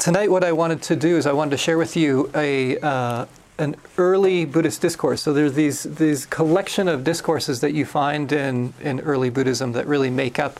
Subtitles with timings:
[0.00, 3.26] tonight, what I wanted to do is I wanted to share with you a uh,
[3.58, 5.22] an early Buddhist discourse.
[5.22, 9.86] So there's these these collection of discourses that you find in in early Buddhism that
[9.86, 10.58] really make up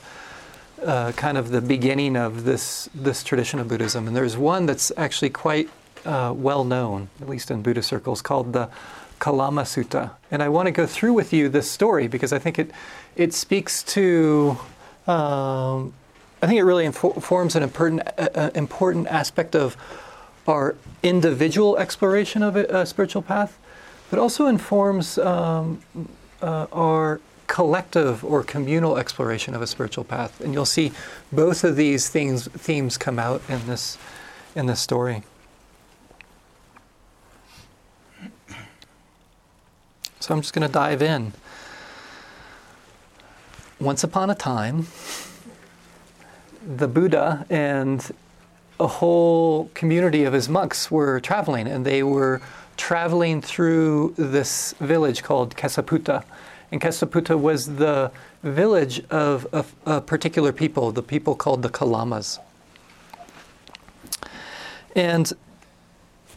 [0.85, 4.07] uh, kind of the beginning of this this tradition of Buddhism.
[4.07, 5.71] And there's one that's actually quite
[6.05, 8.69] uh, well known, at least in Buddhist circles, called the
[9.19, 10.11] Kalama Sutta.
[10.31, 12.71] And I want to go through with you this story because I think it
[13.17, 14.59] it speaks to
[15.07, 15.95] um,
[16.43, 19.77] I think it really informs an important, uh, important aspect of
[20.49, 23.59] our individual exploration of a, a spiritual path,
[24.09, 25.83] but also informs um,
[26.41, 30.41] uh, our collective or communal exploration of a spiritual path.
[30.41, 30.93] And you'll see
[31.31, 33.99] both of these things, themes come out in this,
[34.55, 35.23] in this story.
[40.21, 41.33] So I'm just going to dive in.
[43.81, 44.87] Once upon a time,
[46.77, 48.13] the Buddha and
[48.79, 52.41] a whole community of his monks were traveling, and they were
[52.77, 56.25] traveling through this village called Kesaputta.
[56.73, 58.11] And Kesaputta was the
[58.43, 62.39] village of a, a particular people, the people called the Kalamas.
[64.97, 65.33] And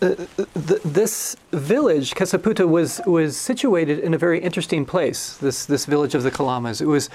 [0.01, 0.15] uh,
[0.53, 6.13] the, this village, Kesaputta, was, was situated in a very interesting place, this, this village
[6.13, 6.81] of the Kalamas.
[6.81, 7.09] It was,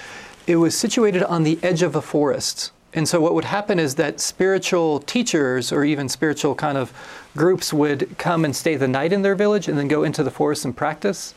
[0.46, 2.72] it was situated on the edge of a forest.
[2.94, 6.92] And so, what would happen is that spiritual teachers or even spiritual kind of
[7.36, 10.30] groups would come and stay the night in their village and then go into the
[10.30, 11.34] forest and practice.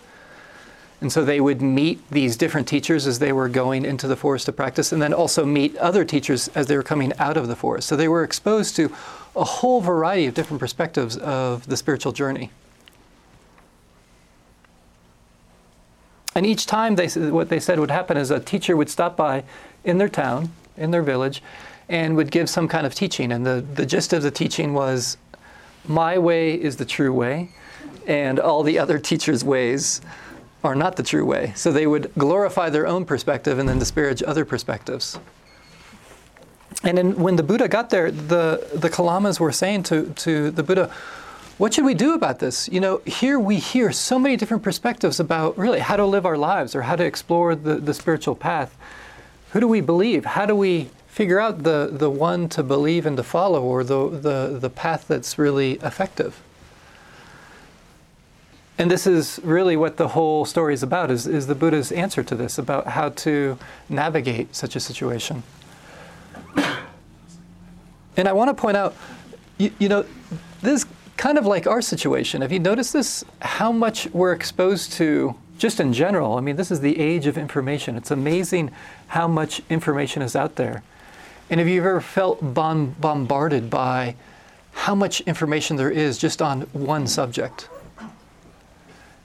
[1.01, 4.45] And so they would meet these different teachers as they were going into the forest
[4.45, 7.55] to practice, and then also meet other teachers as they were coming out of the
[7.55, 7.87] forest.
[7.87, 8.95] So they were exposed to
[9.35, 12.51] a whole variety of different perspectives of the spiritual journey.
[16.35, 19.43] And each time, they, what they said would happen is a teacher would stop by
[19.83, 21.41] in their town in their village
[21.87, 23.31] and would give some kind of teaching.
[23.31, 25.17] And the, the gist of the teaching was
[25.87, 27.49] my way is the true way,
[28.07, 30.01] and all the other teachers' ways
[30.63, 31.53] are not the true way.
[31.55, 35.19] So they would glorify their own perspective and then disparage other perspectives.
[36.83, 40.63] And then when the Buddha got there, the, the Kalamas were saying to, to the
[40.63, 40.91] Buddha,
[41.57, 42.69] what should we do about this?
[42.69, 46.37] You know, here we hear so many different perspectives about really how to live our
[46.37, 48.75] lives or how to explore the, the spiritual path
[49.51, 50.25] who do we believe?
[50.25, 54.09] How do we figure out the, the one to believe and to follow or the,
[54.09, 56.41] the, the path that's really effective?
[58.77, 62.23] And this is really what the whole story is about, is, is the Buddha's answer
[62.23, 65.43] to this, about how to navigate such a situation.
[68.17, 68.93] And I want to point out,
[69.57, 70.05] you, you know,
[70.61, 72.41] this is kind of like our situation.
[72.41, 73.23] Have you noticed this?
[73.41, 77.37] How much we're exposed to just in general, I mean, this is the age of
[77.37, 77.95] information.
[77.95, 78.71] It's amazing
[79.09, 80.81] how much information is out there.
[81.51, 84.15] And have you ever felt bombarded by
[84.71, 87.69] how much information there is just on one subject?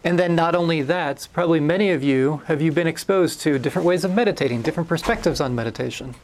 [0.04, 3.86] And then not only that, probably many of you have you been exposed to different
[3.86, 6.16] ways of meditating, different perspectives on meditation,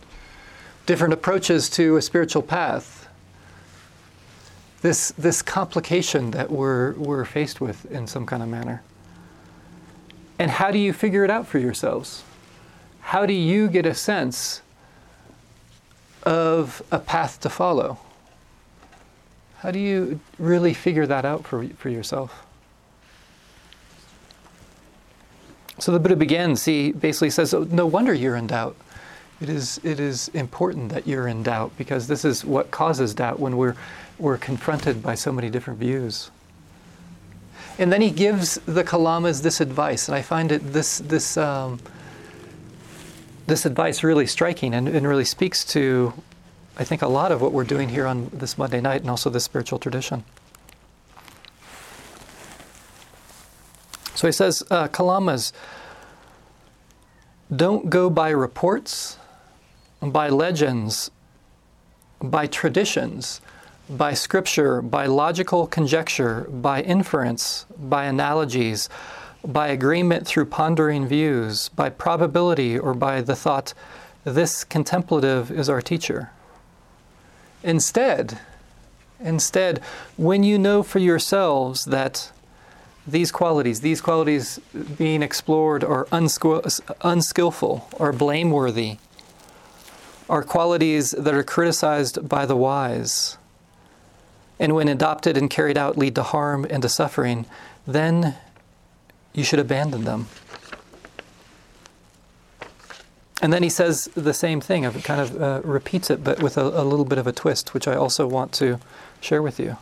[0.84, 3.08] different approaches to a spiritual path.
[4.82, 8.82] This, this complication that we're, we're faced with in some kind of manner.
[10.42, 12.24] And how do you figure it out for yourselves?
[13.00, 14.60] How do you get a sense
[16.24, 17.98] of a path to follow?
[19.58, 22.44] How do you really figure that out for, for yourself?
[25.78, 28.74] So the Buddha begins, he basically says, oh, No wonder you're in doubt.
[29.40, 33.38] It is, it is important that you're in doubt because this is what causes doubt
[33.38, 33.76] when we're,
[34.18, 36.32] we're confronted by so many different views.
[37.78, 41.80] And then he gives the Kalamas this advice, and I find it this this um,
[43.46, 46.12] this advice really striking and, and really speaks to,
[46.76, 49.30] I think, a lot of what we're doing here on this Monday night, and also
[49.30, 50.24] this spiritual tradition.
[54.14, 55.52] So he says, uh, Kalamas,
[57.54, 59.18] don't go by reports,
[60.00, 61.10] by legends,
[62.20, 63.40] by traditions
[63.96, 68.88] by scripture, by logical conjecture, by inference, by analogies,
[69.44, 73.74] by agreement through pondering views, by probability, or by the thought,
[74.24, 76.30] this contemplative is our teacher.
[77.62, 78.38] Instead,
[79.20, 79.80] instead,
[80.16, 82.32] when you know for yourselves that
[83.06, 84.58] these qualities, these qualities
[84.96, 88.96] being explored are unskillful or blameworthy,
[90.30, 93.36] are qualities that are criticized by the wise
[94.58, 97.46] and when adopted and carried out lead to harm and to suffering,
[97.86, 98.36] then
[99.32, 100.26] you should abandon them.
[103.42, 106.56] and then he says the same thing, of kind of uh, repeats it, but with
[106.56, 108.78] a, a little bit of a twist, which I also want to
[109.20, 109.76] share with you.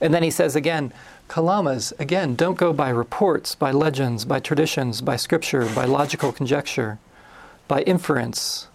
[0.00, 0.90] And then he says again,
[1.28, 6.98] Kalamas, again, don't go by reports, by legends, by traditions, by scripture, by logical conjecture,
[7.68, 8.68] by inference,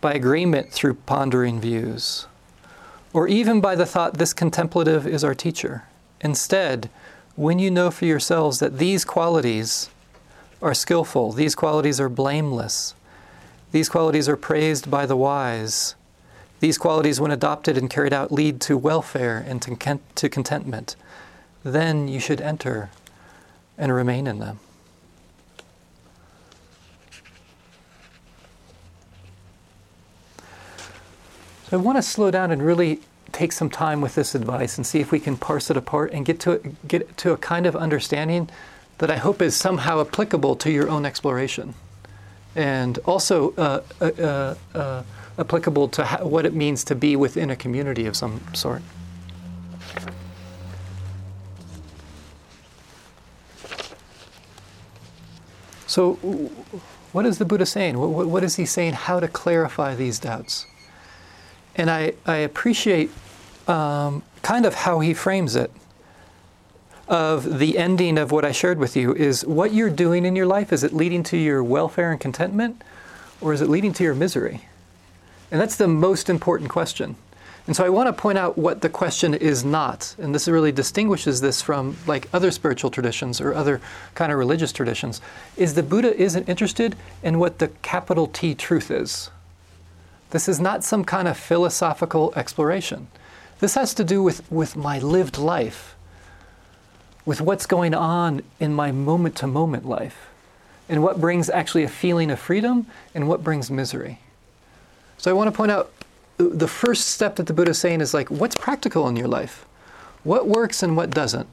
[0.00, 2.26] by agreement through pondering views,
[3.12, 5.84] or even by the thought this contemplative is our teacher.
[6.20, 6.90] Instead,
[7.36, 9.88] when you know for yourselves that these qualities
[10.60, 12.94] are skillful, these qualities are blameless,
[13.70, 15.94] these qualities are praised by the wise,
[16.60, 20.96] these qualities, when adopted and carried out, lead to welfare and to contentment,
[21.62, 22.90] then you should enter
[23.76, 24.58] and remain in them.
[31.68, 33.00] So I want to slow down and really
[33.30, 36.24] take some time with this advice and see if we can parse it apart and
[36.24, 38.48] get to get to a kind of understanding
[38.98, 41.74] that I hope is somehow applicable to your own exploration,
[42.56, 45.02] and also uh, uh, uh, uh
[45.38, 48.80] applicable to what it means to be within a community of some sort.
[55.86, 56.14] So,
[57.12, 57.98] what is the Buddha saying?
[57.98, 58.94] What, what is he saying?
[58.94, 60.64] How to clarify these doubts?
[61.78, 63.10] And I, I appreciate
[63.68, 65.70] um, kind of how he frames it.
[67.06, 70.44] Of the ending of what I shared with you is what you're doing in your
[70.44, 72.82] life, is it leading to your welfare and contentment,
[73.40, 74.68] or is it leading to your misery?
[75.50, 77.16] And that's the most important question.
[77.66, 80.16] And so I want to point out what the question is not.
[80.18, 83.80] And this really distinguishes this from like other spiritual traditions or other
[84.14, 85.22] kind of religious traditions.
[85.56, 89.30] Is the Buddha isn't interested in what the capital T truth is.
[90.30, 93.08] This is not some kind of philosophical exploration.
[93.60, 95.96] This has to do with, with my lived life,
[97.24, 100.28] with what's going on in my moment to moment life,
[100.88, 104.18] and what brings actually a feeling of freedom and what brings misery.
[105.16, 105.90] So I want to point out
[106.38, 109.28] uh, the first step that the Buddha is saying is like, what's practical in your
[109.28, 109.66] life?
[110.24, 111.48] What works and what doesn't?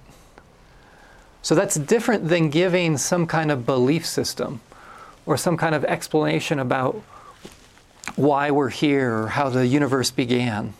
[1.41, 4.61] So that's different than giving some kind of belief system
[5.25, 7.01] or some kind of explanation about
[8.15, 10.73] why we're here or how the universe began.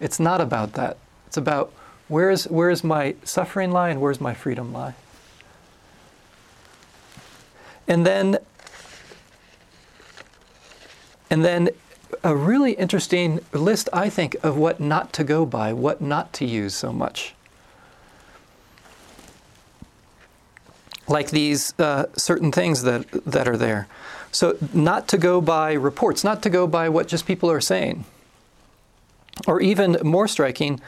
[0.00, 0.96] It's not about that.
[1.26, 1.72] It's about
[2.08, 4.94] where is, where is my suffering lie and where's my freedom lie?
[7.86, 8.38] And then,
[11.30, 11.70] and then
[12.22, 16.44] a really interesting list, I think, of what not to go by, what not to
[16.44, 17.34] use so much.
[21.08, 23.88] Like these uh, certain things that, that are there.
[24.32, 28.04] So, not to go by reports, not to go by what just people are saying.
[29.46, 30.80] Or even more striking,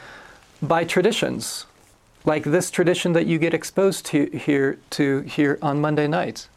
[0.61, 1.65] by traditions,
[2.25, 6.47] like this tradition that you get exposed to here, to here on Monday nights.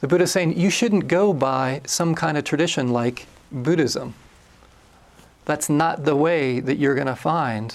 [0.00, 4.14] The Buddha is saying you shouldn't go by some kind of tradition like Buddhism.
[5.44, 7.74] That's not the way that you're going to find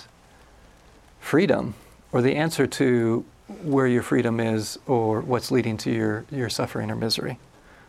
[1.20, 1.74] freedom
[2.12, 3.26] or the answer to
[3.64, 7.40] where your freedom is or what's leading to your, your suffering or misery.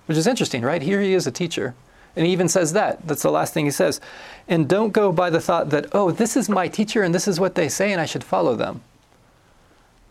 [0.06, 0.82] Which is interesting, right?
[0.82, 1.74] Here he is a teacher.
[2.16, 3.06] And he even says that.
[3.06, 4.00] That's the last thing he says.
[4.46, 7.40] And don't go by the thought that, oh, this is my teacher and this is
[7.40, 8.82] what they say and I should follow them.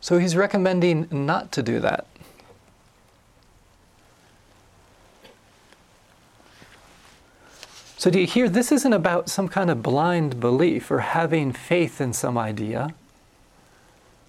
[0.02, 2.08] So he's recommending not to do that.
[8.04, 8.50] So, do you hear?
[8.50, 12.94] This isn't about some kind of blind belief or having faith in some idea.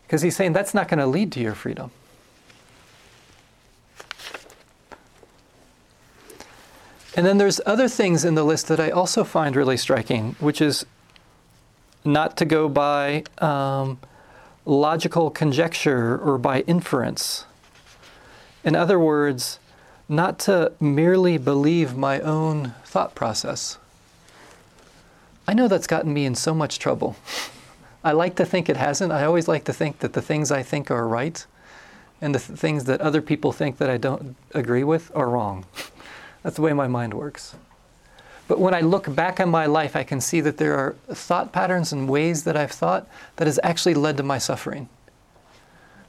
[0.06, 1.90] Because he's saying that's not going to lead to your freedom.
[7.16, 10.60] And then there's other things in the list that I also find really striking, which
[10.60, 10.84] is
[12.04, 13.98] not to go by um,
[14.66, 17.44] logical conjecture or by inference.
[18.64, 19.58] In other words,
[20.08, 23.78] not to merely believe my own thought process.
[25.46, 27.16] I know that's gotten me in so much trouble.
[28.04, 29.12] I like to think it hasn't.
[29.12, 31.44] I always like to think that the things I think are right
[32.20, 35.64] and the th- things that other people think that I don't agree with are wrong.
[36.44, 37.56] That's the way my mind works.
[38.46, 41.50] But when I look back on my life, I can see that there are thought
[41.50, 44.88] patterns and ways that I've thought that has actually led to my suffering.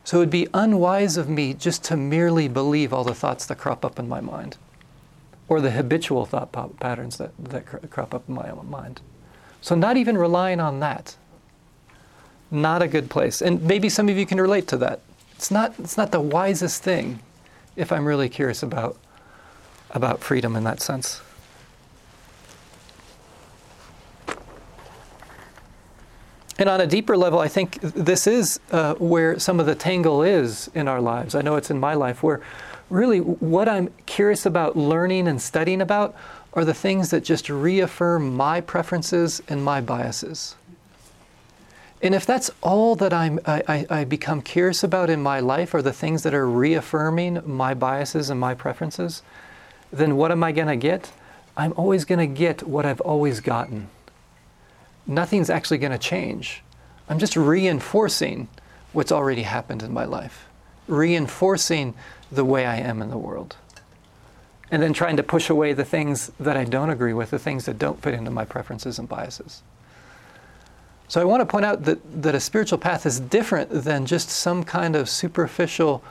[0.03, 3.57] So it would be unwise of me just to merely believe all the thoughts that
[3.57, 4.57] crop up in my mind
[5.47, 9.01] or the habitual thought patterns that, that crop up in my own mind.
[9.61, 11.15] So, not even relying on that.
[12.51, 13.41] Not a good place.
[13.41, 15.01] And maybe some of you can relate to that.
[15.35, 17.19] It's not, it's not the wisest thing
[17.75, 18.97] if I'm really curious about
[19.91, 21.21] about freedom in that sense.
[26.57, 30.23] And on a deeper level, I think this is uh, where some of the tangle
[30.23, 31.35] is in our lives.
[31.35, 32.41] I know it's in my life where,
[32.89, 36.15] really what I'm curious about learning and studying about
[36.53, 40.55] are the things that just reaffirm my preferences and my biases.
[42.01, 45.81] And if that's all that I'm, I, I, become curious about in my life are
[45.81, 49.23] the things that are reaffirming my biases and my preferences,
[49.97, 51.11] then what am I going to get?
[51.57, 53.89] I'm always going to get what I've always gotten.
[55.07, 56.61] Nothing's actually going to change.
[57.07, 58.47] I'm just reinforcing
[58.93, 60.47] what's already happened in my life,
[60.87, 61.93] reinforcing
[62.31, 63.55] the way I am in the world.
[64.71, 67.65] And then trying to push away the things that I don't agree with, the things
[67.65, 69.61] that don't fit into my preferences and biases.
[71.07, 74.29] So I want to point out that, that a spiritual path is different than just
[74.29, 76.03] some kind of superficial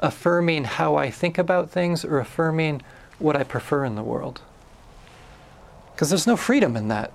[0.00, 2.80] affirming how I think about things or affirming
[3.20, 4.40] what I prefer in the world.
[5.94, 7.12] Because there's no freedom in that.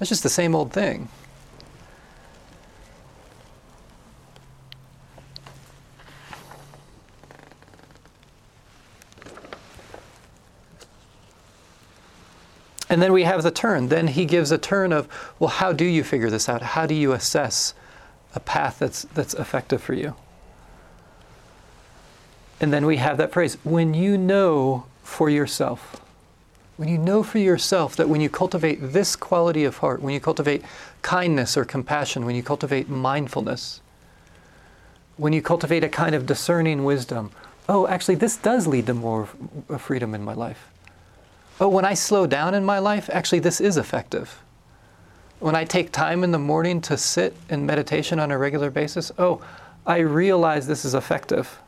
[0.00, 1.08] It's just the same old thing.
[12.92, 13.88] And then we have the turn.
[13.88, 16.60] Then he gives a turn of, well, how do you figure this out?
[16.60, 17.72] How do you assess
[18.34, 20.14] a path that's, that's effective for you?
[22.60, 26.00] And then we have that phrase when you know for yourself.
[26.76, 30.20] When you know for yourself that when you cultivate this quality of heart, when you
[30.20, 30.62] cultivate
[31.02, 33.80] kindness or compassion, when you cultivate mindfulness,
[35.16, 37.30] when you cultivate a kind of discerning wisdom,
[37.68, 39.26] oh, actually, this does lead to more
[39.78, 40.70] freedom in my life.
[41.60, 44.42] Oh, when I slow down in my life, actually, this is effective.
[45.38, 49.12] When I take time in the morning to sit in meditation on a regular basis,
[49.18, 49.42] oh,
[49.86, 51.58] I realize this is effective.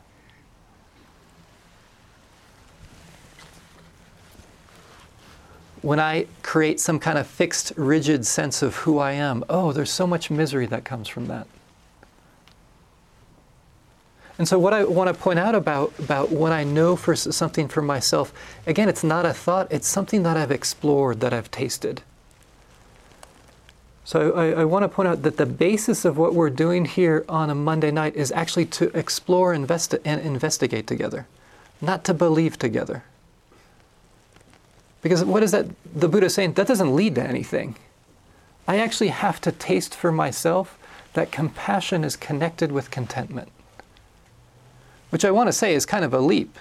[5.85, 9.91] When I create some kind of fixed, rigid sense of who I am, oh, there's
[9.91, 11.45] so much misery that comes from that.
[14.39, 17.67] And so, what I want to point out about, about when I know for something
[17.67, 18.33] for myself,
[18.65, 22.01] again, it's not a thought, it's something that I've explored, that I've tasted.
[24.03, 27.23] So, I, I want to point out that the basis of what we're doing here
[27.29, 31.27] on a Monday night is actually to explore investi- and investigate together,
[31.79, 33.03] not to believe together.
[35.05, 36.53] Because what is that the Buddha saying?
[36.53, 37.75] That doesn't lead to anything.
[38.67, 40.79] I actually have to taste for myself
[41.13, 43.49] that compassion is connected with contentment
[45.15, 46.57] which I want to say is kind of a leap.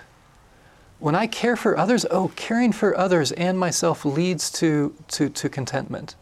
[1.00, 5.48] When I care for others, oh, caring for others and myself leads to, to, to
[5.48, 6.14] contentment.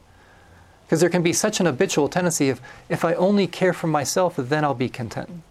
[0.87, 4.37] Because there can be such an habitual tendency of, if I only care for myself,
[4.37, 5.43] then I'll be content.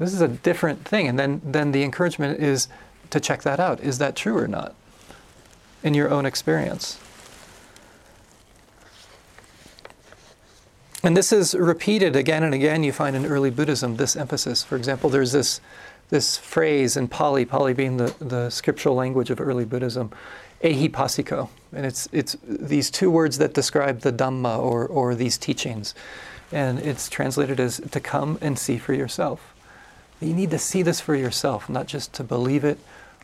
[0.00, 1.06] This is a different thing.
[1.06, 2.66] And then, then the encouragement is
[3.10, 3.78] to check that out.
[3.78, 4.74] Is that true or not
[5.82, 6.98] in your own experience?
[11.06, 12.82] And this is repeated again and again.
[12.82, 14.64] You find in early Buddhism this emphasis.
[14.64, 15.60] For example, there's this,
[16.08, 20.10] this phrase in Pali, Pali being the, the scriptural language of early Buddhism,
[20.64, 21.48] ehipassiko.
[21.72, 25.94] And it's, it's these two words that describe the Dhamma or, or these teachings.
[26.50, 29.54] And it's translated as to come and see for yourself.
[30.20, 32.80] You need to see this for yourself, not just to believe it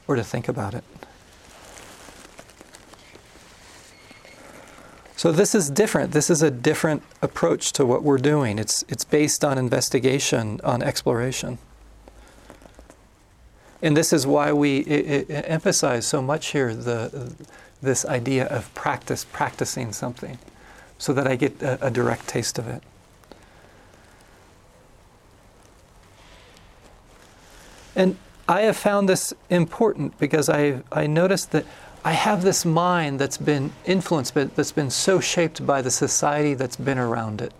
[0.06, 0.84] or to think about it.
[5.22, 6.10] So this is different.
[6.10, 8.58] This is a different approach to what we're doing.
[8.58, 11.58] It's, it's based on investigation, on exploration.
[13.80, 17.32] And this is why we it, it emphasize so much here the,
[17.80, 20.40] this idea of practice, practicing something,
[20.98, 22.82] so that I get a, a direct taste of it.
[27.94, 28.16] And
[28.48, 31.64] I have found this important because I, I noticed that
[32.04, 36.54] I have this mind that's been influenced, but that's been so shaped by the society
[36.54, 37.52] that's been around it.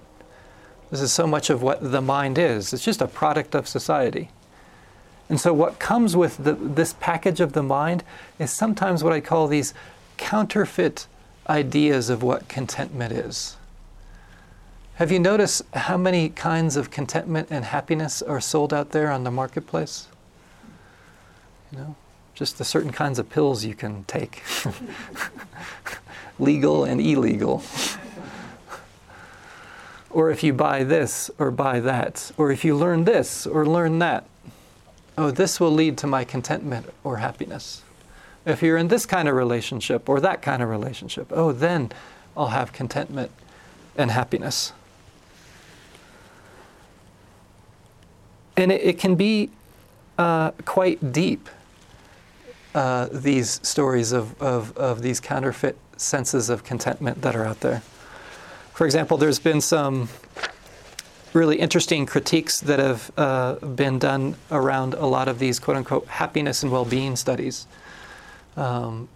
[0.91, 2.73] This is so much of what the mind is.
[2.73, 4.31] It's just a product of society.
[5.29, 8.05] And so, what comes with the, this package of the mind
[8.39, 9.73] is sometimes what I call these
[10.19, 11.07] counterfeit
[11.49, 13.57] ideas of what contentment is.
[14.97, 19.25] Have you noticed how many kinds of contentment and happiness are sold out there on
[19.25, 20.09] the marketplace?
[21.71, 21.97] You know,
[22.35, 24.43] just the certain kinds of pills you can take
[26.39, 27.63] legal and illegal.
[30.11, 33.99] or if you buy this or buy that, or if you learn this or learn
[33.99, 34.27] that,
[35.19, 37.83] oh, this will lead to my contentment or happiness.
[38.45, 41.93] If you're in this kind of relationship or that kind of relationship, oh, then
[42.37, 43.31] I'll have contentment
[43.97, 44.73] and happiness.
[48.57, 49.51] And it, it can be
[50.19, 51.49] uh, quite deep
[52.75, 57.83] uh, these stories of, of, of these counterfeit senses of contentment that are out there.
[58.73, 60.09] For example, there's been some
[61.33, 66.07] really interesting critiques that have uh, been done around a lot of these quote unquote
[66.07, 67.67] happiness and well being studies.
[68.57, 69.09] Um,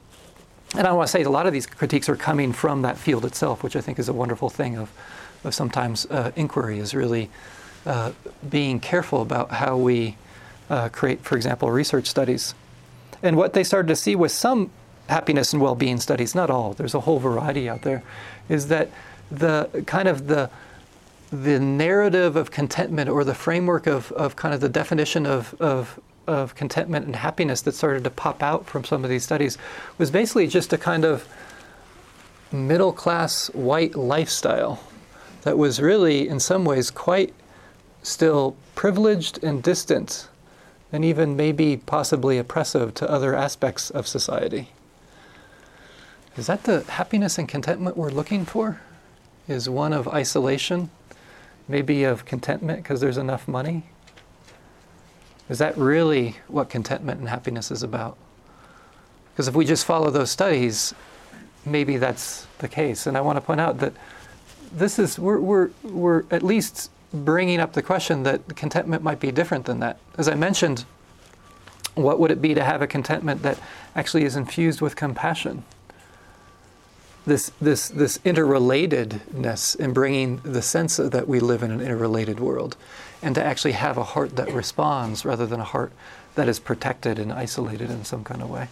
[0.77, 3.25] and I want to say a lot of these critiques are coming from that field
[3.25, 4.91] itself, which I think is a wonderful thing of,
[5.45, 7.31] of sometimes uh, inquiry is really
[7.87, 8.13] uh,
[8.49, 10.17] being careful about how we
[10.69, 12.55] uh, create, for example, research studies.
[13.23, 14.71] And what they started to see with some
[15.09, 18.03] happiness and well-being studies, not all, there's a whole variety out there,
[18.49, 18.91] is that
[19.31, 20.51] the kind of the
[21.31, 25.99] the narrative of contentment or the framework of, of kind of the definition of, of,
[26.27, 29.59] of contentment and happiness that started to pop out from some of these studies
[29.99, 31.27] was basically just a kind of
[32.53, 34.81] middle class white lifestyle
[35.43, 37.35] that was really, in some ways, quite
[38.03, 40.29] still privileged and distant,
[40.93, 44.71] and even maybe possibly oppressive to other aspects of society.
[46.37, 48.81] Is that the happiness and contentment we're looking for?
[49.49, 50.91] Is one of isolation,
[51.69, 53.85] maybe of contentment because there's enough money?
[55.49, 58.19] Is that really what contentment and happiness is about?
[59.33, 60.95] Because if we just follow those studies,
[61.65, 63.07] maybe that's the case.
[63.07, 63.93] And I want to point out that
[64.73, 66.91] this is, we're, we're, we're at least
[67.25, 69.99] bringing up the question that contentment might be different than that.
[70.17, 70.85] As I mentioned,
[71.95, 73.59] what would it be to have a contentment that
[73.95, 75.65] actually is infused with compassion?
[77.25, 82.77] This, this, this interrelatedness in bringing the sense that we live in an interrelated world
[83.21, 85.91] and to actually have a heart that responds rather than a heart
[86.37, 88.69] that is protected and isolated in some kind of way.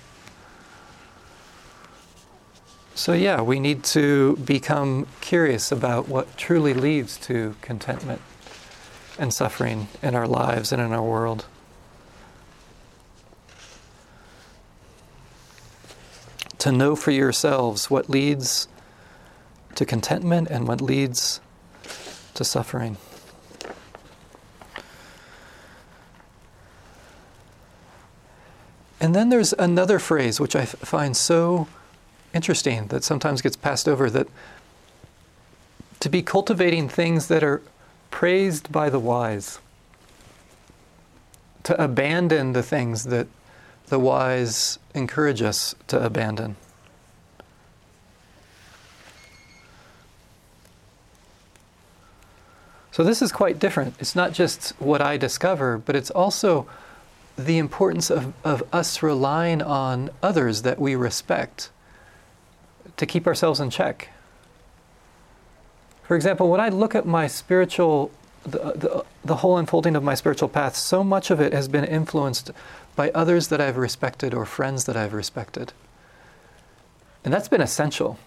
[2.95, 8.21] So, yeah, we need to become curious about what truly leads to contentment
[9.19, 11.47] and suffering in our lives and in our world.
[16.59, 18.69] To know for yourselves what leads
[19.75, 21.41] to contentment and what leads
[22.35, 22.97] to suffering.
[29.01, 31.69] And then there's another phrase which I find so
[32.33, 34.29] interesting that sometimes gets passed over that
[36.01, 37.61] to be cultivating things that are
[38.15, 39.59] praised by the wise,
[41.65, 43.27] to abandon the things that
[43.89, 46.55] the wise encourage us to abandon.
[52.93, 53.97] So, this is quite different.
[53.99, 56.69] It's not just what I discover, but it's also
[57.37, 61.69] the importance of, of us relying on others that we respect
[62.97, 64.11] to keep ourselves in check.
[66.05, 68.11] For example, when I look at my spiritual,
[68.45, 71.85] the, the, the, whole unfolding of my spiritual path, so much of it has been
[71.85, 72.51] influenced
[72.95, 75.73] by others that I've respected or friends that I've respected.
[77.25, 78.19] And that's been essential.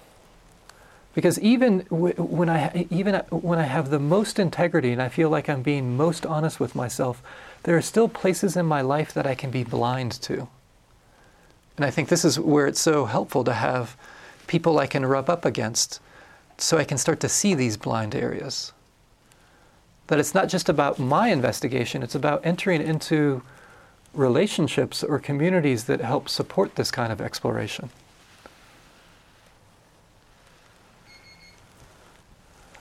[1.14, 5.50] Because even when I, even when I have the most integrity and I feel like
[5.50, 7.22] I'm being most honest with myself,
[7.64, 10.48] there are still places in my life that I can be blind to.
[11.76, 13.96] And I think this is where it's so helpful to have
[14.48, 16.00] people I can rub up against
[16.58, 18.74] so I can start to see these blind areas.
[20.08, 23.42] That it's not just about my investigation, it's about entering into
[24.14, 27.90] relationships or communities that help support this kind of exploration.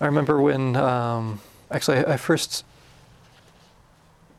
[0.00, 2.64] I remember when, um, actually, I first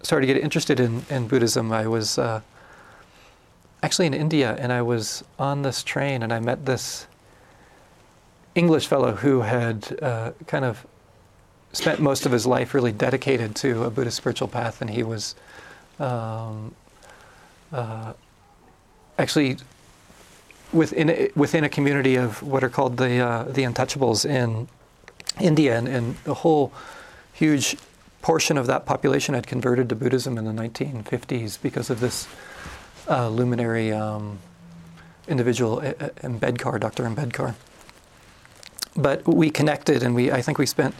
[0.01, 1.71] started to get interested in, in Buddhism.
[1.71, 2.41] I was uh,
[3.81, 7.07] actually in India and I was on this train and I met this
[8.57, 10.85] English fellow who had uh, kind of
[11.73, 15.35] spent most of his life really dedicated to a Buddhist spiritual path, and he was
[15.99, 16.73] um,
[17.71, 18.13] uh,
[19.19, 19.57] actually
[20.73, 24.67] within a, within a community of what are called the uh, the untouchables in
[25.39, 26.73] India, and, and a whole
[27.33, 27.77] huge
[28.23, 32.27] portion of that population had converted to Buddhism in the 1950s because of this
[33.07, 34.39] uh, luminary um,
[35.27, 35.79] individual,
[36.23, 37.03] Ambedkar, Dr.
[37.03, 37.53] Ambedkar
[38.97, 40.95] but we connected and we I think we spent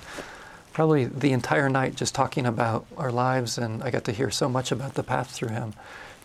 [0.72, 4.48] probably the entire night just talking about our lives and I got to hear so
[4.48, 5.74] much about the path through him.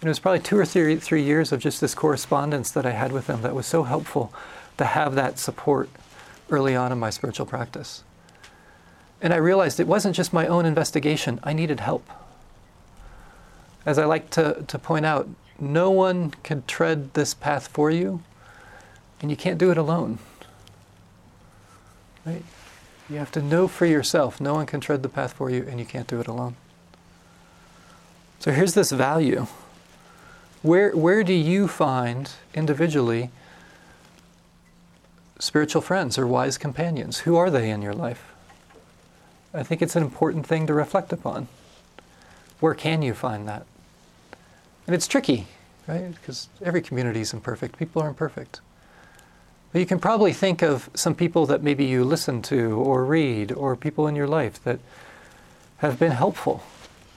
[0.01, 2.91] And it was probably two or three, three years of just this correspondence that I
[2.91, 4.31] had with him that was so helpful
[4.77, 5.89] to have that support
[6.51, 8.05] early on in my spiritual practice.
[9.23, 12.07] And I realized it wasn't just my own investigation, I needed help.
[13.87, 18.23] As I like to, to point out, no one can tread this path for you,
[19.21, 20.19] and you can't do it alone.
[22.25, 22.45] Right?
[23.09, 24.41] You have to know for yourself.
[24.41, 26.57] No one can tread the path for you, and you can't do it alone.
[28.39, 29.47] So here's this value.
[30.63, 33.31] Where, where do you find individually
[35.39, 37.21] spiritual friends or wise companions?
[37.21, 38.33] Who are they in your life?
[39.53, 41.49] I think it's an important thing to reflect upon.
[42.61, 43.67] Where can you find that?
[44.87, 45.47] And it's tricky,
[45.87, 46.13] right?
[46.15, 47.79] Because every community is imperfect.
[47.79, 48.61] People are imperfect.
[49.73, 53.53] But you can probably think of some people that maybe you listen to or read
[53.53, 54.79] or people in your life that
[55.79, 56.63] have been helpful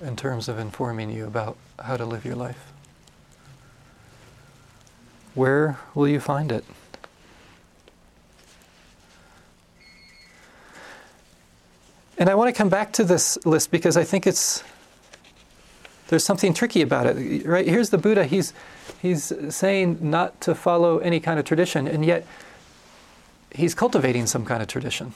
[0.02, 2.72] in terms of informing you about how to live your life.
[5.34, 6.63] Where will you find it?
[12.18, 14.63] And I want to come back to this list because I think it's
[16.08, 17.46] there's something tricky about it.
[17.46, 18.24] Right here's the Buddha.
[18.24, 18.54] He's
[19.02, 22.26] he's saying not to follow any kind of tradition, and yet
[23.56, 25.13] he's cultivating some kind of tradition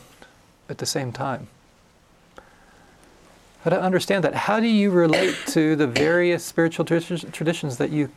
[0.69, 1.47] at the same time.
[3.63, 4.33] How to understand that?
[4.33, 8.09] How do you relate to the various spiritual traditions that you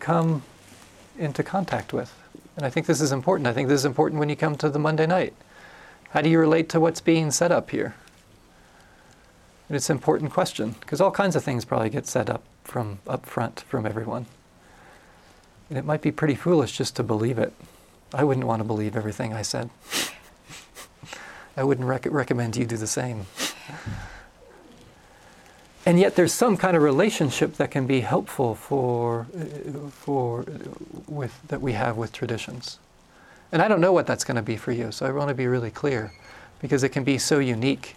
[0.00, 0.42] come
[1.18, 2.12] into contact with?
[2.56, 3.46] And I think this is important.
[3.46, 5.34] I think this is important when you come to the Monday night.
[6.10, 7.94] How do you relate to what's being set up here?
[9.68, 12.98] And it's an important question because all kinds of things probably get set up from
[13.06, 14.26] up front from everyone.
[15.68, 17.52] And it might be pretty foolish just to believe it.
[18.14, 19.70] I wouldn't want to believe everything I said.
[21.56, 23.26] I wouldn't rec- recommend you do the same.
[25.86, 29.26] and yet there's some kind of relationship that can be helpful for,
[29.90, 30.44] for
[31.08, 32.78] with, that we have with traditions.
[33.52, 35.34] And I don't know what that's going to be for you, so I want to
[35.34, 36.12] be really clear
[36.60, 37.96] because it can be so unique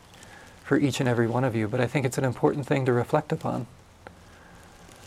[0.63, 2.93] for each and every one of you, but I think it's an important thing to
[2.93, 3.65] reflect upon.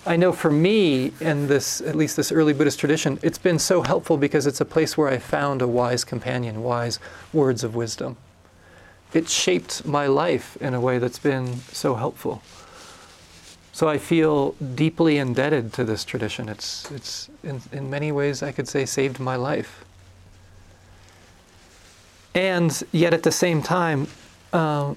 [0.05, 3.83] I know for me, in this, at least this early Buddhist tradition, it's been so
[3.83, 6.99] helpful because it's a place where I found a wise companion, wise
[7.33, 8.17] words of wisdom.
[9.13, 12.43] It shaped my life in a way that's been so helpful.
[13.73, 16.49] So I feel deeply indebted to this tradition.
[16.49, 19.85] It's, it's in, in many ways, I could say, saved my life.
[22.35, 24.09] And yet at the same time,
[24.53, 24.95] uh,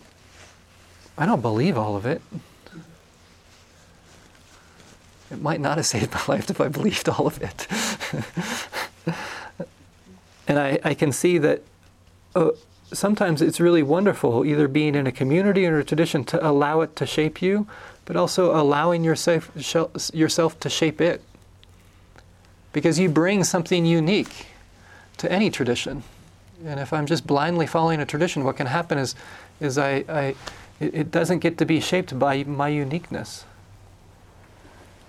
[1.18, 2.22] I don't believe all of it.
[5.32, 7.68] It might not have saved my life if I believed all of it.
[10.48, 11.62] and I, I, can see that
[12.36, 12.52] uh,
[12.92, 16.96] sometimes it's really wonderful either being in a community or a tradition to allow it
[16.98, 17.68] to shape you,
[18.06, 19.52] but also allowing yourself,
[20.14, 21.22] yourself to shape it.
[22.72, 24.48] Because you bring something unique
[25.18, 26.04] to any tradition.
[26.66, 29.16] And if I'm just blindly following a tradition, what can happen is,
[29.60, 30.36] is I, I
[30.80, 33.46] it, it doesn't get to be shaped by my uniqueness.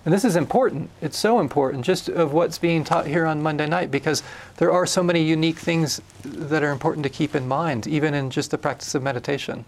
[0.07, 0.89] And this is important.
[1.01, 4.23] It's so important just of what's being taught here on Monday night because
[4.55, 8.29] there are so many unique things that are important to keep in mind, even in
[8.29, 9.65] just the practice of meditation.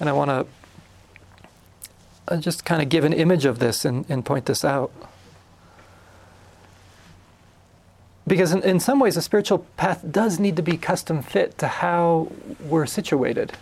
[0.00, 0.46] And I want to
[2.28, 4.90] uh, just kind of give an image of this and, and point this out.
[8.26, 11.66] Because in, in some ways, a spiritual path does need to be custom fit to
[11.68, 13.52] how we're situated.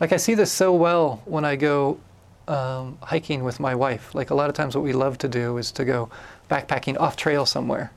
[0.00, 2.00] Like I see this so well when I go
[2.50, 4.14] um, hiking with my wife.
[4.14, 6.10] Like a lot of times, what we love to do is to go
[6.50, 7.92] backpacking off trail somewhere.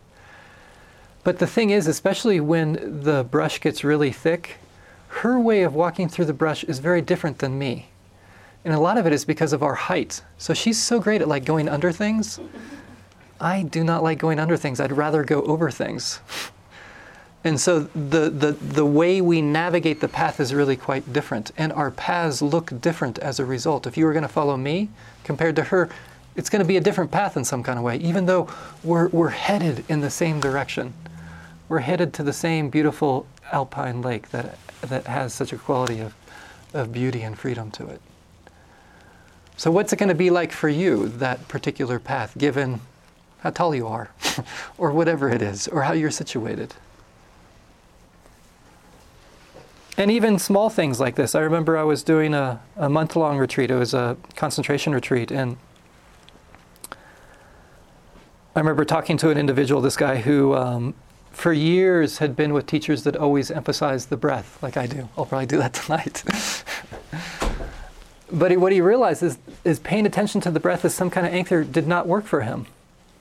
[1.24, 4.58] But the thing is, especially when the brush gets really thick,
[5.08, 7.88] her way of walking through the brush is very different than me.
[8.66, 10.22] And a lot of it is because of our height.
[10.38, 12.40] So she's so great at like going under things.
[13.40, 14.80] I do not like going under things.
[14.80, 16.20] I'd rather go over things.
[17.44, 21.52] And so the, the, the way we navigate the path is really quite different.
[21.58, 23.86] And our paths look different as a result.
[23.86, 24.90] If you were going to follow me
[25.26, 25.90] compared to her,
[26.36, 28.48] it's going to be a different path in some kind of way, even though
[28.84, 30.94] we're, we're headed in the same direction.
[31.68, 36.16] We're headed to the same beautiful alpine lake that, that has such a quality of,
[36.74, 38.02] of beauty and freedom to it.
[39.58, 42.82] So, what's it going to be like for you, that particular path, given
[43.40, 44.10] how tall you are,
[44.78, 46.74] or whatever it is, or how you're situated?
[49.98, 51.36] And even small things like this.
[51.36, 55.32] I remember I was doing a, a month long retreat, it was a concentration retreat,
[55.32, 55.58] and
[58.56, 60.94] I remember talking to an individual, this guy who um,
[61.32, 65.10] for years had been with teachers that always emphasized the breath, like I do.
[65.18, 66.24] I'll probably do that tonight.
[68.32, 71.26] but he, what he realized is, is paying attention to the breath as some kind
[71.26, 72.68] of anchor did not work for him.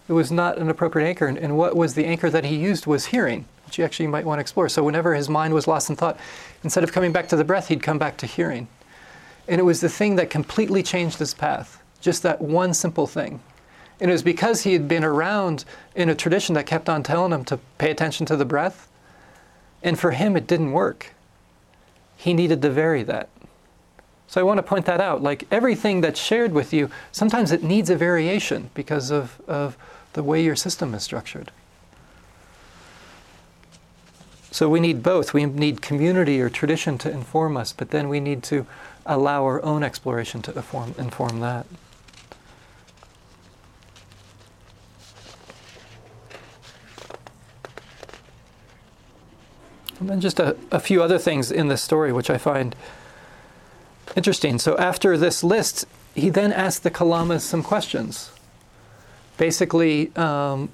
[0.08, 2.86] It was not an appropriate anchor, and, and what was the anchor that he used
[2.86, 4.68] was hearing which you actually might want to explore.
[4.68, 6.18] So whenever his mind was lost in thought,
[6.62, 8.68] instead of coming back to the breath, he'd come back to hearing.
[9.48, 13.40] And it was the thing that completely changed his path, just that one simple thing.
[13.98, 17.32] And it was because he had been around in a tradition that kept on telling
[17.32, 18.90] him to pay attention to the breath.
[19.82, 21.14] And for him, it didn't work.
[22.18, 23.30] He needed to vary that.
[24.26, 25.22] So I want to point that out.
[25.22, 29.78] Like everything that's shared with you, sometimes it needs a variation because of, of
[30.12, 31.51] the way your system is structured.
[34.51, 35.33] So we need both.
[35.33, 38.66] We need community or tradition to inform us, but then we need to
[39.07, 41.66] allow our own exploration to inform, inform that.
[49.98, 52.75] And then just a, a few other things in this story which I find
[54.16, 54.59] interesting.
[54.59, 58.31] So after this list, he then asked the Kalamas some questions.
[59.42, 60.68] Basically, um,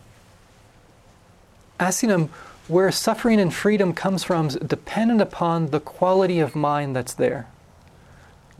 [1.81, 2.29] asking them
[2.67, 7.47] where suffering and freedom comes from is dependent upon the quality of mind that's there.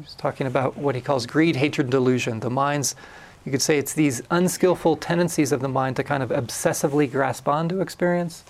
[0.01, 2.41] He's talking about what he calls greed, hatred, delusion.
[2.41, 2.97] The mind's,
[3.45, 7.47] you could say it's these unskillful tendencies of the mind to kind of obsessively grasp
[7.47, 8.45] onto experience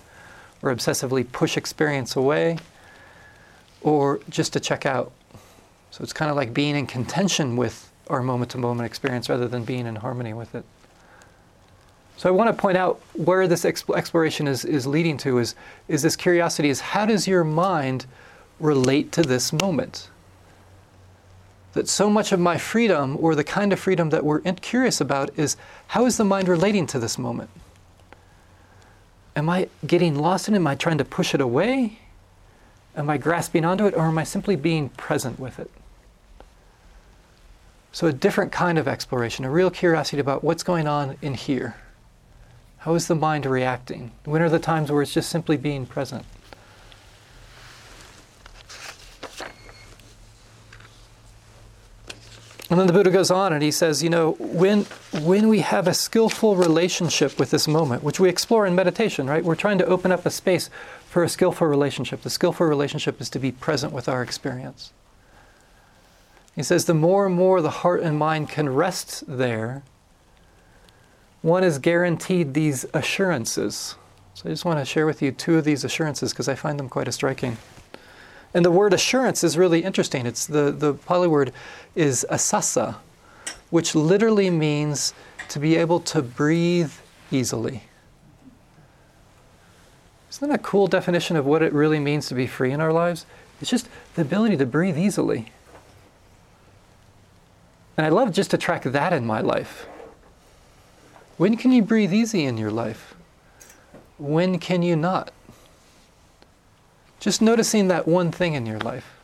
[0.62, 2.58] or obsessively push experience away
[3.80, 5.10] or just to check out.
[5.90, 9.48] So it's kind of like being in contention with our moment to moment experience rather
[9.48, 10.64] than being in harmony with it.
[12.18, 15.54] So I want to point out where this exploration is, is leading to is,
[15.86, 18.06] is this curiosity is how does your mind
[18.58, 20.10] relate to this moment?
[21.74, 25.30] That so much of my freedom, or the kind of freedom that we're curious about,
[25.38, 27.50] is how is the mind relating to this moment?
[29.36, 30.56] Am I getting lost in it?
[30.56, 32.00] Am I trying to push it away?
[32.96, 35.70] Am I grasping onto it, or am I simply being present with it?
[37.92, 41.76] So, a different kind of exploration, a real curiosity about what's going on in here.
[42.78, 44.12] How is the mind reacting?
[44.24, 46.24] When are the times where it's just simply being present?
[52.70, 54.84] And then the Buddha goes on and he says, you know, when,
[55.22, 59.42] when we have a skillful relationship with this moment, which we explore in meditation, right?
[59.42, 60.68] We're trying to open up a space
[61.08, 62.20] for a skillful relationship.
[62.20, 64.92] The skillful relationship is to be present with our experience.
[66.54, 69.82] He says, the more and more the heart and mind can rest there,
[71.42, 73.94] one is guaranteed these assurances.
[74.34, 76.78] So I just want to share with you two of these assurances because I find
[76.78, 77.56] them quite striking.
[78.54, 80.26] And the word assurance is really interesting.
[80.26, 81.52] It's the, the Pali word
[81.94, 82.96] is asasa,
[83.70, 85.12] which literally means
[85.48, 86.92] to be able to breathe
[87.30, 87.82] easily.
[90.30, 92.92] Isn't that a cool definition of what it really means to be free in our
[92.92, 93.26] lives?
[93.60, 95.50] It's just the ability to breathe easily.
[97.96, 99.86] And I love just to track that in my life.
[101.38, 103.14] When can you breathe easy in your life?
[104.18, 105.30] When can you not?
[107.20, 109.18] Just noticing that one thing in your life.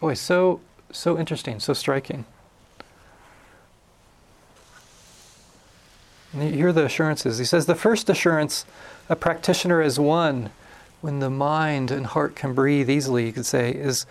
[0.00, 0.60] Boy, so
[0.92, 2.24] so interesting, so striking.
[6.32, 7.38] And you hear the assurances.
[7.38, 8.64] He says the first assurance
[9.08, 10.50] a practitioner is one
[11.00, 14.06] when the mind and heart can breathe easily, you could say, is,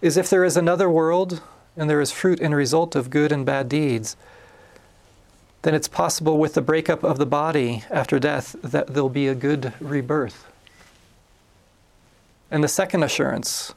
[0.00, 1.40] is if there is another world
[1.76, 4.16] and there is fruit and result of good and bad deeds,
[5.64, 9.34] then it's possible with the breakup of the body after death that there'll be a
[9.34, 10.46] good rebirth.
[12.50, 13.72] And the second assurance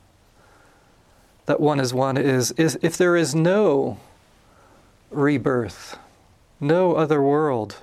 [1.46, 4.00] that one is one is, is if there is no
[5.12, 5.98] rebirth,
[6.60, 7.78] no other world,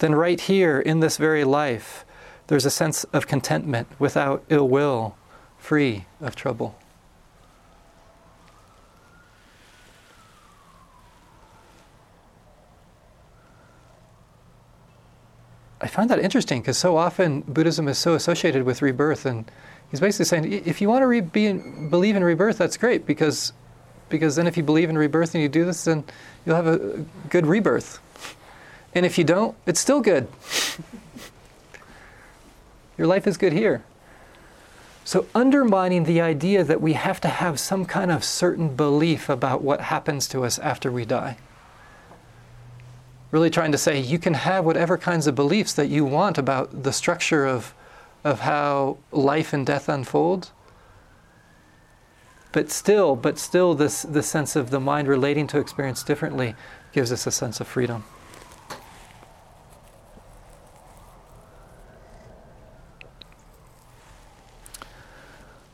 [0.00, 2.04] then right here in this very life,
[2.48, 5.16] there's a sense of contentment without ill will,
[5.58, 6.76] free of trouble.
[15.80, 19.50] I find that interesting because so often Buddhism is so associated with rebirth, and
[19.90, 23.06] he's basically saying if you want to re- be in, believe in rebirth, that's great
[23.06, 23.52] because
[24.10, 26.04] because then if you believe in rebirth and you do this, then
[26.44, 28.00] you'll have a good rebirth.
[28.92, 30.26] And if you don't, it's still good.
[32.98, 33.84] Your life is good here.
[35.04, 39.62] So, undermining the idea that we have to have some kind of certain belief about
[39.62, 41.38] what happens to us after we die
[43.30, 46.82] really trying to say you can have whatever kinds of beliefs that you want about
[46.82, 47.74] the structure of,
[48.24, 50.50] of how life and death unfold.
[52.52, 56.56] But still, but still this, this sense of the mind relating to experience differently
[56.92, 58.04] gives us a sense of freedom.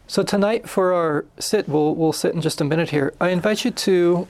[0.09, 3.13] So tonight for our sit, we'll, we'll sit in just a minute here.
[3.21, 4.29] I invite you to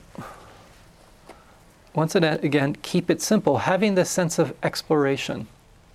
[1.97, 5.47] once again, keep it simple, having this sense of exploration.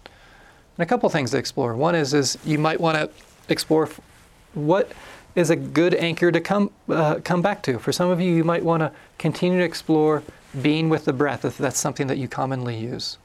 [0.04, 1.76] And a couple things to explore.
[1.76, 3.08] One is, is you might want to
[3.48, 3.88] explore
[4.54, 4.90] what
[5.36, 7.78] is a good anchor to come, uh, come back to.
[7.78, 10.24] For some of you, you might want to continue to explore
[10.60, 13.16] being with the breath, if that's something that you commonly use.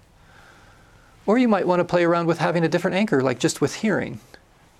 [1.25, 3.73] Or you might want to play around with having a different anchor, like just with
[3.73, 4.19] hearing.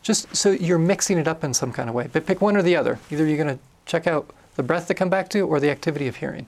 [0.04, 2.12] Just so you're mixing it up in some kind of way.
[2.14, 3.00] But pick one or the other.
[3.10, 6.08] Either you're going to check out the breath to come back to or the activity
[6.08, 6.46] of hearing.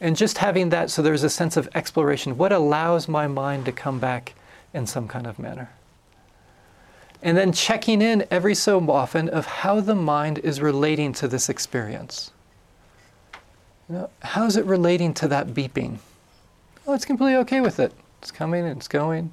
[0.00, 2.36] And just having that, so there's a sense of exploration.
[2.36, 4.34] What allows my mind to come back
[4.74, 5.70] in some kind of manner?
[7.22, 11.48] And then checking in every so often of how the mind is relating to this
[11.48, 12.30] experience.
[13.88, 15.98] You know, how's it relating to that beeping?
[16.86, 17.92] Oh, it's completely okay with it.
[18.20, 19.32] It's coming and it's going.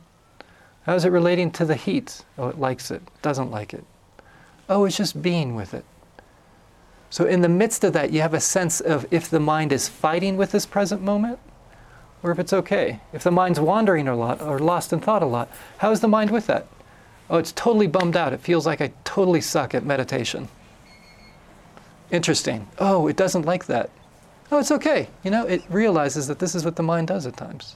[0.84, 2.24] How's it relating to the heat?
[2.38, 3.84] Oh, it likes it, doesn't like it.
[4.70, 5.86] Oh, it's just being with it.
[7.14, 9.88] So, in the midst of that, you have a sense of if the mind is
[9.88, 11.38] fighting with this present moment
[12.24, 13.02] or if it's okay.
[13.14, 15.48] If the mind's wandering a lot or lost in thought a lot,
[15.78, 16.66] how is the mind with that?
[17.30, 18.34] Oh, it's totally bummed out.
[18.34, 20.48] It feels like I totally suck at meditation.
[22.10, 22.68] Interesting.
[22.80, 23.92] Oh, it doesn't like that.
[24.52, 25.08] Oh, it's okay.
[25.24, 27.76] You know, it realizes that this is what the mind does at times.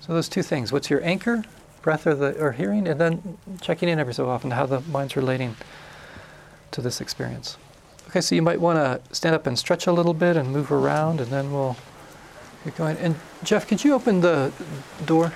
[0.00, 0.72] So those two things.
[0.72, 1.44] What's your anchor?
[1.80, 5.14] Breath or the or hearing, and then checking in every so often how the mind's
[5.14, 5.54] relating
[6.72, 7.56] to this experience.
[8.10, 10.72] Okay, so you might want to stand up and stretch a little bit and move
[10.72, 11.76] around, and then we'll
[12.64, 12.96] get going.
[12.96, 14.52] And Jeff, could you open the
[15.06, 15.32] door?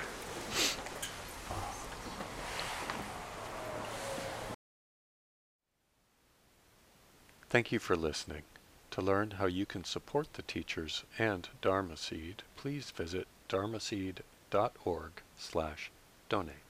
[7.49, 8.41] Thank you for listening.
[8.91, 15.91] To learn how you can support the teachers and Dharma Seed, please visit dharmaseed.org slash
[16.27, 16.64] donate.